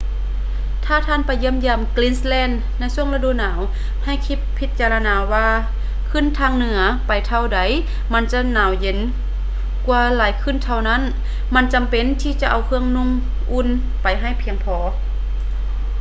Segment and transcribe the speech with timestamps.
[0.85, 3.59] ຖ້າທ່ານໄປຢ້ຽມຢາມ greenland ໃນຊ່ວງລະດູໜາວ
[4.05, 5.47] ໃຫ້ຄິດພິຈາລະນາວ່າ
[6.11, 7.59] ຂຶ້ນທາງເໜືອໄປເທົ່າໃດ
[8.13, 8.97] ມັນຈະໜາວເຢັນ
[9.87, 11.01] ກວ່າຫຼາຍຂຶ້ນເທົ່ານັ້ນ
[11.55, 13.09] ມັນຈຳເປັນທີ່ຈະເອົາເຄື່ອງນຸ່ງ
[13.51, 13.67] ອຸ່ນ
[14.01, 14.77] ໄປໃຫ້ພຽງພໍ